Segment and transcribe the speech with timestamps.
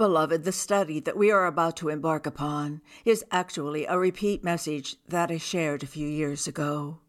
[0.00, 4.96] Beloved, the study that we are about to embark upon is actually a repeat message
[5.06, 7.00] that I shared a few years ago,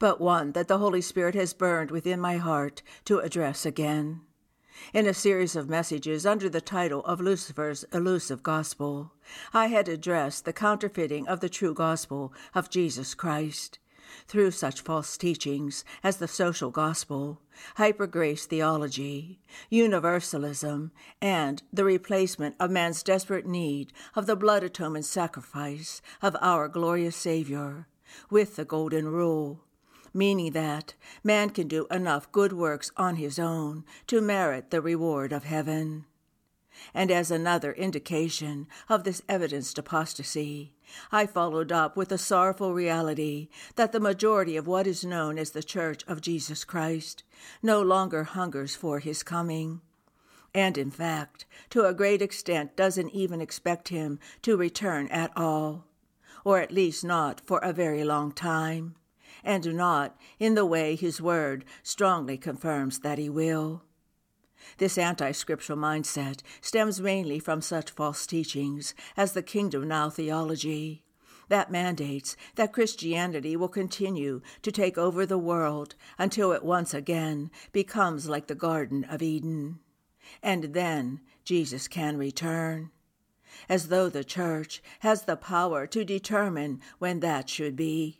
[0.00, 4.22] but one that the Holy Spirit has burned within my heart to address again.
[4.92, 9.12] In a series of messages under the title of Lucifer's Illusive Gospel,
[9.54, 13.78] I had addressed the counterfeiting of the true gospel of Jesus Christ
[14.26, 17.40] through such false teachings as the social gospel,
[17.76, 25.04] hyper grace theology, universalism, and the replacement of man's desperate need of the blood atonement
[25.04, 27.86] sacrifice of our glorious Savior
[28.30, 29.64] with the golden rule,
[30.12, 35.32] meaning that man can do enough good works on his own to merit the reward
[35.32, 36.04] of heaven.
[36.94, 40.72] And as another indication of this evidenced apostasy,
[41.12, 45.50] I followed up with the sorrowful reality that the majority of what is known as
[45.50, 47.22] the Church of Jesus Christ
[47.62, 49.80] no longer hungers for his coming.
[50.54, 55.86] And in fact, to a great extent, doesn't even expect him to return at all,
[56.44, 58.96] or at least not for a very long time,
[59.44, 63.82] and not in the way his word strongly confirms that he will.
[64.78, 71.04] This anti scriptural mindset stems mainly from such false teachings as the Kingdom Now theology
[71.50, 77.50] that mandates that Christianity will continue to take over the world until it once again
[77.72, 79.80] becomes like the Garden of Eden.
[80.42, 82.90] And then Jesus can return.
[83.68, 88.18] As though the church has the power to determine when that should be.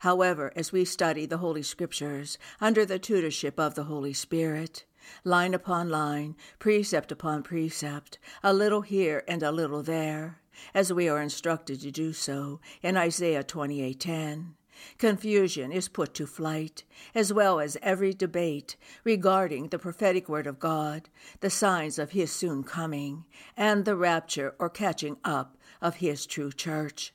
[0.00, 4.84] However, as we study the Holy Scriptures under the tutorship of the Holy Spirit,
[5.24, 10.40] line upon line, precept upon precept, a little here and a little there,
[10.74, 14.54] as we are instructed to do so in Isaiah 28:10.
[14.96, 20.60] Confusion is put to flight, as well as every debate regarding the prophetic word of
[20.60, 21.08] God,
[21.40, 23.24] the signs of his soon coming,
[23.56, 27.12] and the rapture or catching up of his true church.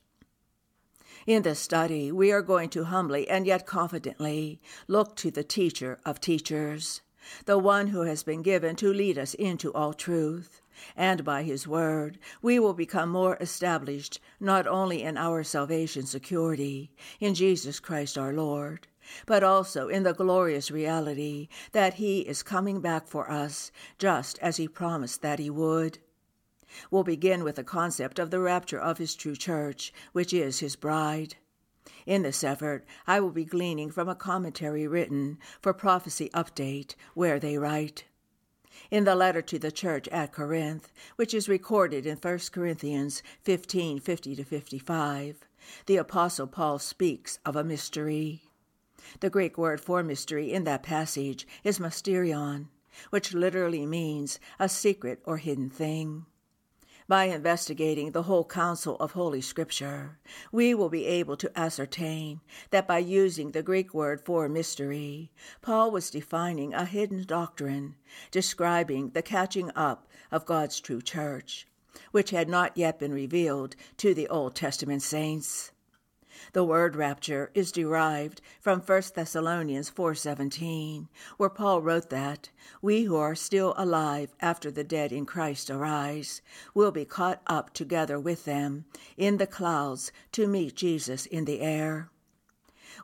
[1.25, 5.99] In this study, we are going to humbly and yet confidently look to the teacher
[6.05, 7.01] of teachers
[7.45, 10.61] the one who has been given to lead us into all truth.
[10.95, 16.91] And by his word, we will become more established not only in our salvation security,
[17.19, 18.87] in Jesus Christ our Lord,
[19.25, 24.57] but also in the glorious reality that he is coming back for us just as
[24.57, 25.99] he promised that he would.
[26.89, 30.75] We'll begin with the concept of the rapture of his true church, which is his
[30.75, 31.35] bride.
[32.05, 37.39] In this effort, I will be gleaning from a commentary written for Prophecy Update, where
[37.39, 38.03] they write
[38.91, 43.99] In the letter to the church at Corinth, which is recorded in 1 Corinthians 15
[43.99, 45.45] 50 55,
[45.85, 48.43] the Apostle Paul speaks of a mystery.
[49.21, 52.67] The Greek word for mystery in that passage is mysterion,
[53.11, 56.25] which literally means a secret or hidden thing.
[57.07, 60.19] By investigating the whole counsel of Holy Scripture,
[60.53, 65.29] we will be able to ascertain that by using the Greek word for mystery,
[65.61, 67.95] Paul was defining a hidden doctrine,
[68.31, 71.67] describing the catching up of God's true church,
[72.11, 75.71] which had not yet been revealed to the Old Testament saints.
[76.53, 81.07] The word rapture is derived from 1 Thessalonians 4:17,
[81.37, 82.49] where Paul wrote that
[82.81, 86.41] we who are still alive after the dead in Christ arise
[86.73, 88.85] will be caught up together with them
[89.17, 92.09] in the clouds to meet Jesus in the air.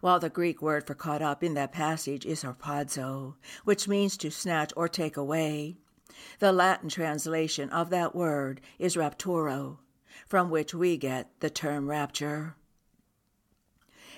[0.01, 4.29] While the Greek word for caught up in that passage is harpazo, which means to
[4.29, 5.77] snatch or take away,
[6.39, 9.79] the Latin translation of that word is rapturo,
[10.27, 12.55] from which we get the term rapture.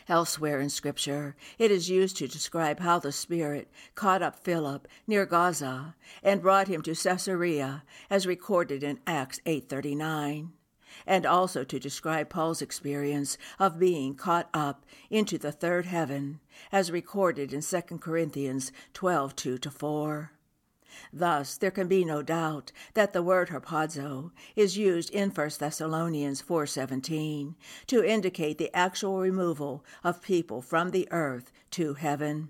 [0.08, 5.26] Elsewhere in Scripture, it is used to describe how the Spirit caught up Philip near
[5.26, 10.54] Gaza and brought him to Caesarea, as recorded in Acts 8:39,
[11.06, 16.40] and also to describe Paul's experience of being caught up into the third heaven,
[16.72, 20.32] as recorded in 2 Corinthians 12:2 4.
[21.14, 26.42] Thus, there can be no doubt that the word harpazo is used in 1 Thessalonians
[26.42, 27.56] 4:17
[27.88, 32.50] to indicate the actual removal of people from the earth to heaven.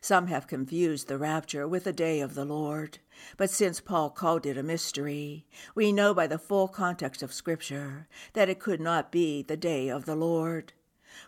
[0.00, 2.98] Some have confused the rapture with the day of the Lord,
[3.36, 8.08] but since Paul called it a mystery, we know by the full context of Scripture
[8.32, 10.72] that it could not be the day of the Lord.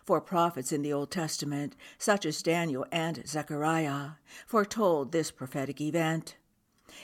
[0.03, 4.11] For prophets in the Old Testament, such as Daniel and Zechariah,
[4.45, 6.35] foretold this prophetic event.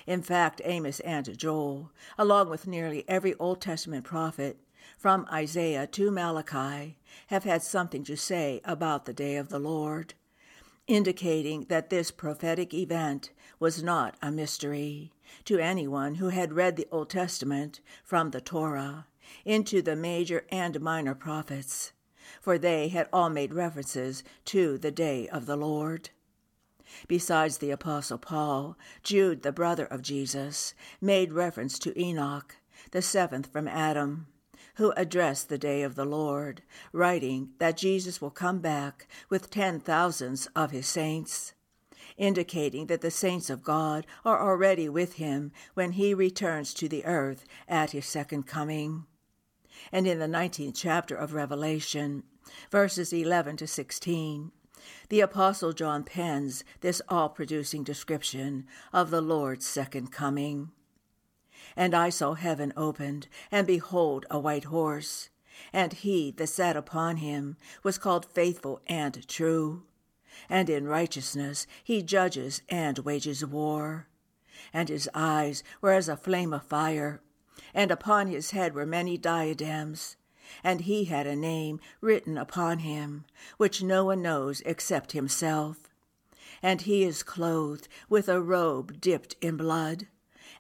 [0.08, 4.60] In fact, Amos and Joel, along with nearly every Old Testament prophet,
[4.98, 6.98] from Isaiah to Malachi,
[7.28, 10.14] have had something to say about the day of the Lord,
[10.88, 15.12] indicating that this prophetic event was not a mystery
[15.46, 19.08] to anyone who had read the Old Testament from the Torah
[19.44, 21.94] into the major and minor prophets,
[22.42, 26.10] for they had all made references to the day of the Lord.
[27.08, 32.56] Besides the Apostle Paul, Jude, the brother of Jesus, made reference to Enoch,
[32.92, 34.28] the seventh from Adam
[34.76, 36.62] who addressed the day of the Lord,
[36.92, 41.54] writing that Jesus will come back with ten thousands of his saints,
[42.18, 47.06] indicating that the saints of God are already with him when he returns to the
[47.06, 49.06] earth at his second coming.
[49.92, 52.24] And in the 19th chapter of Revelation,
[52.72, 54.52] verses 11 to 16,
[55.10, 60.72] the Apostle John pens this all producing description of the Lord's second coming.
[61.76, 65.30] And I saw heaven opened, and behold, a white horse.
[65.72, 69.84] And he that sat upon him was called faithful and true.
[70.50, 74.08] And in righteousness he judges and wages war.
[74.74, 77.22] And his eyes were as a flame of fire,
[77.76, 80.16] and upon his head were many diadems.
[80.64, 83.26] And he had a name written upon him,
[83.58, 85.78] which no one knows except himself.
[86.64, 90.08] And he is clothed with a robe dipped in blood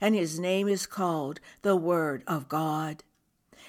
[0.01, 3.03] and his name is called the Word of God.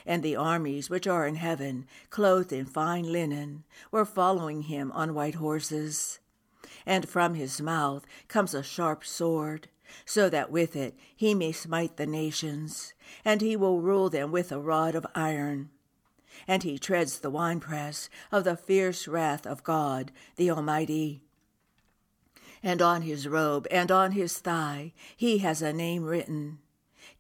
[0.04, 5.14] And the armies which are in heaven, clothed in fine linen, were following him on
[5.14, 6.20] white horses.
[6.84, 9.69] And from his mouth comes a sharp sword,
[10.04, 12.93] so that with it he may smite the nations,
[13.25, 15.70] and he will rule them with a rod of iron.
[16.47, 21.23] And he treads the winepress of the fierce wrath of God the Almighty
[22.67, 26.58] and on his robe and on his thigh he has a name written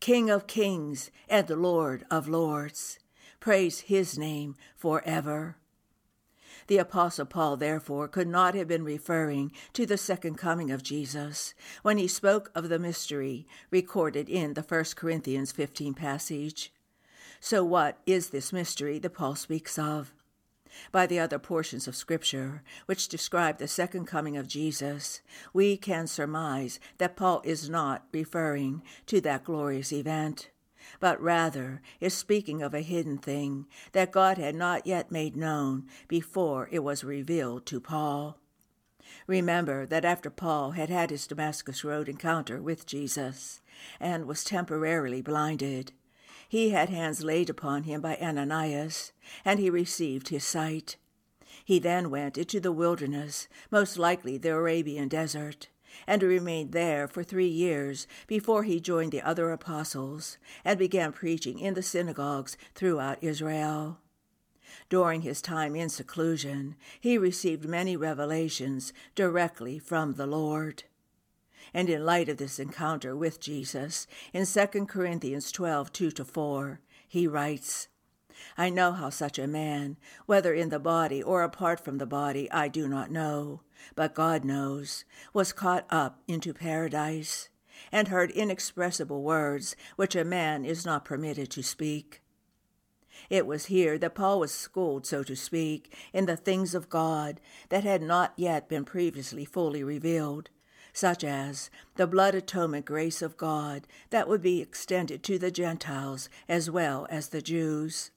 [0.00, 2.98] King of Kings and Lord of Lords.
[3.38, 5.56] Praise his name forever.
[6.66, 11.54] The Apostle Paul, therefore, could not have been referring to the second coming of Jesus
[11.82, 16.72] when he spoke of the mystery recorded in the 1 Corinthians 15 passage.
[17.38, 20.12] So, what is this mystery that Paul speaks of?
[20.92, 25.20] by the other portions of Scripture which describe the second coming of Jesus,
[25.52, 30.50] we can surmise that Paul is not referring to that glorious event,
[31.00, 35.86] but rather is speaking of a hidden thing that God had not yet made known
[36.08, 38.38] before it was revealed to Paul.
[39.26, 43.60] Remember that after Paul had had his Damascus Road encounter with Jesus
[44.00, 45.92] and was temporarily blinded,
[46.48, 49.12] he had hands laid upon him by Ananias,
[49.44, 50.96] and he received his sight.
[51.64, 55.68] He then went into the wilderness, most likely the Arabian desert,
[56.06, 61.58] and remained there for three years before he joined the other apostles and began preaching
[61.58, 63.98] in the synagogues throughout Israel.
[64.88, 70.84] During his time in seclusion, he received many revelations directly from the Lord
[71.74, 77.26] and in light of this encounter with Jesus, in 2 Corinthians 12 2 4, he
[77.26, 77.88] writes,
[78.56, 82.50] I know how such a man, whether in the body or apart from the body,
[82.50, 83.62] I do not know,
[83.94, 87.48] but God knows, was caught up into paradise,
[87.92, 92.22] and heard inexpressible words which a man is not permitted to speak.
[93.30, 97.40] It was here that Paul was schooled, so to speak, in the things of God
[97.70, 100.50] that had not yet been previously fully revealed,
[100.92, 106.28] such as the blood atonement grace of God that would be extended to the Gentiles
[106.48, 108.10] as well as the Jews,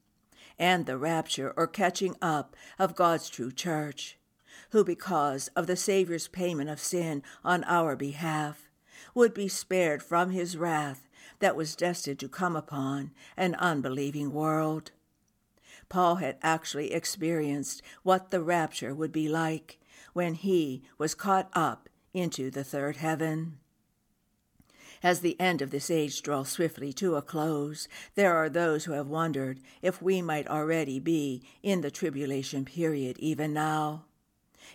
[0.60, 4.18] and the rapture or catching up of God's true church,
[4.72, 8.70] who, because of the Savior's payment of sin on our behalf,
[9.16, 11.08] would be spared from his wrath
[11.40, 14.92] that was destined to come upon an unbelieving world.
[15.88, 19.80] Paul had actually experienced what the rapture would be like
[20.14, 23.58] when he was caught up into the third heaven.
[25.02, 28.92] As the end of this age draws swiftly to a close, there are those who
[28.92, 34.06] have wondered if we might already be in the tribulation period even now.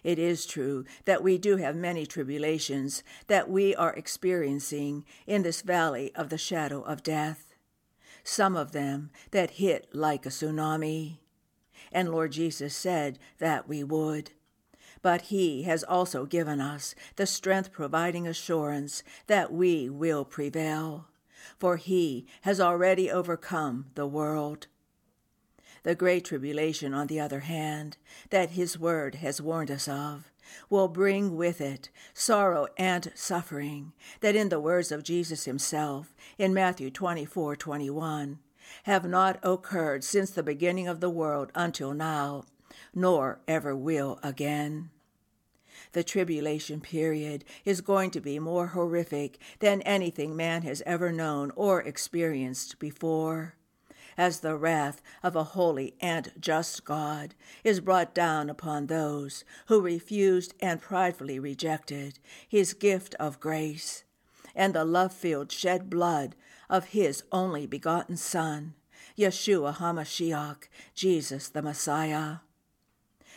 [0.03, 5.63] It is true that we do have many tribulations that we are experiencing in this
[5.63, 7.55] valley of the shadow of death,
[8.23, 11.19] some of them that hit like a tsunami.
[11.93, 14.33] And Lord Jesus said that we would.
[15.05, 21.09] But He has also given us the strength providing assurance that we will prevail,
[21.59, 24.67] for He has already overcome the world.
[25.83, 27.99] The great tribulation, on the other hand,
[28.31, 30.33] that His Word has warned us of,
[30.71, 36.55] will bring with it sorrow and suffering, that in the words of Jesus Himself in
[36.55, 38.39] Matthew 24 21,
[38.85, 42.47] have not occurred since the beginning of the world until now,
[42.95, 44.89] nor ever will again.
[45.95, 51.53] The tribulation period is going to be more horrific than anything man has ever known
[51.55, 53.55] or experienced before
[54.17, 59.81] as the wrath of a holy and just God is brought down upon those who
[59.81, 64.05] refused and pridefully rejected his gift of grace,
[64.55, 66.35] and the love filled shed blood
[66.69, 68.75] of his only begotten Son,
[69.17, 72.39] Yeshua HaMashiach, Jesus the Messiah.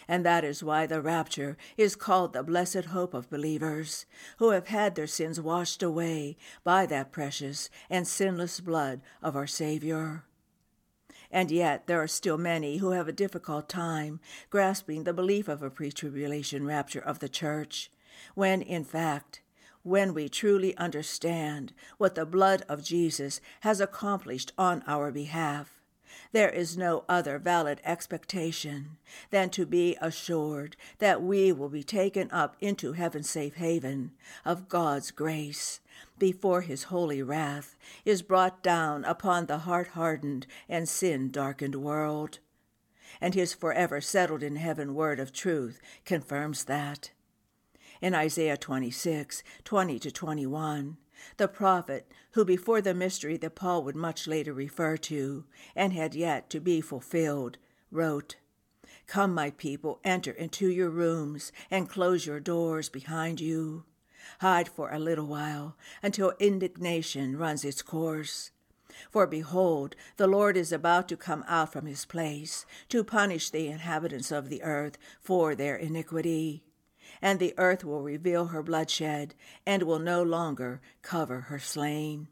[0.08, 4.06] And that is why the rapture is called the blessed hope of believers
[4.38, 9.48] who have had their sins washed away by that precious and sinless blood of our
[9.48, 10.24] Savior.
[11.30, 15.62] And yet there are still many who have a difficult time grasping the belief of
[15.62, 17.92] a pre tribulation rapture of the church,
[18.34, 19.42] when in fact,
[19.84, 25.77] when we truly understand what the blood of Jesus has accomplished on our behalf,
[26.38, 29.00] there is no other valid expectation
[29.32, 34.12] than to be assured that we will be taken up into heaven's safe haven
[34.46, 35.80] of God's grace
[36.20, 37.76] before his holy wrath
[38.06, 42.38] is brought down upon the heart hardened and sin darkened world.
[43.20, 47.10] And his forever settled in heaven word of truth confirms that.
[48.00, 50.98] In Isaiah 26, 20 to 21,
[51.38, 55.46] the prophet, who before the mystery that Paul would much later refer to,
[55.76, 57.58] and had yet to be fulfilled,
[57.92, 58.36] wrote,
[59.08, 63.86] Come, my people, enter into your rooms, and close your doors behind you.
[64.40, 68.52] Hide for a little while, until indignation runs its course.
[69.10, 73.68] For behold, the Lord is about to come out from his place, to punish the
[73.68, 76.64] inhabitants of the earth for their iniquity
[77.22, 82.28] and the earth will reveal her bloodshed, and will no longer cover her slain.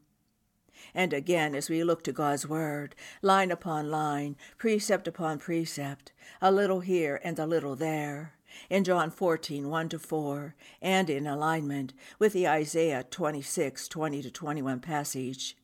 [0.94, 6.12] And again, as we look to God's Word, line upon line, precept upon precept,
[6.42, 8.34] a little here and a little there,
[8.70, 14.32] in John 14, 1 to 4, and in alignment with the Isaiah 26, 20 to
[14.32, 15.58] 21 passage,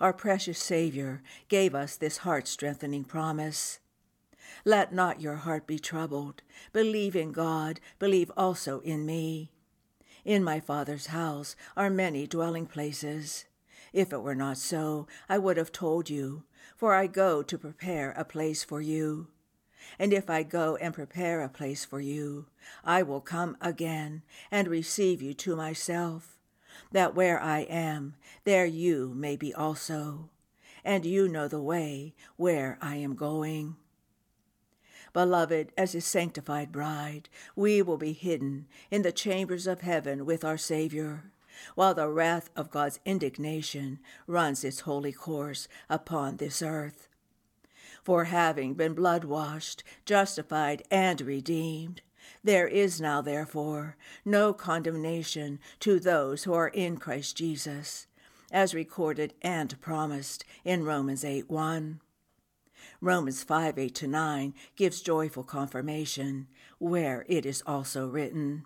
[0.00, 3.80] our precious Savior gave us this heart strengthening promise.
[4.64, 6.42] Let not your heart be troubled.
[6.72, 9.52] Believe in God, believe also in me.
[10.24, 13.46] In my Father's house are many dwelling places.
[13.92, 16.44] If it were not so, I would have told you,
[16.76, 19.28] for I go to prepare a place for you.
[19.98, 22.46] And if I go and prepare a place for you,
[22.84, 26.38] I will come again and receive you to myself,
[26.92, 28.14] that where I am,
[28.44, 30.28] there you may be also.
[30.84, 33.76] And you know the way where I am going.
[35.12, 40.44] Beloved, as his sanctified bride, we will be hidden in the chambers of heaven with
[40.44, 41.32] our Savior,
[41.74, 47.08] while the wrath of God's indignation runs its holy course upon this earth.
[48.02, 52.02] For having been blood washed, justified, and redeemed,
[52.44, 58.06] there is now, therefore, no condemnation to those who are in Christ Jesus,
[58.50, 62.00] as recorded and promised in Romans 8 1.
[63.00, 68.64] Romans 5 8 to 9 gives joyful confirmation, where it is also written.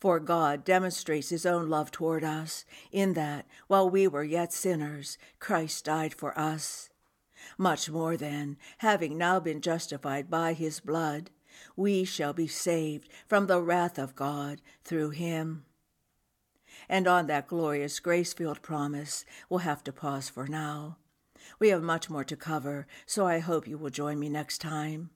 [0.00, 5.18] For God demonstrates his own love toward us, in that, while we were yet sinners,
[5.38, 6.90] Christ died for us.
[7.56, 11.30] Much more then, having now been justified by his blood,
[11.76, 15.64] we shall be saved from the wrath of God through him.
[16.88, 20.96] And on that glorious grace filled promise, we'll have to pause for now.
[21.58, 25.10] We have much more to cover, so I hope you will join me next time.